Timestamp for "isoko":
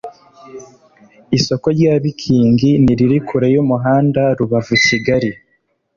1.37-1.67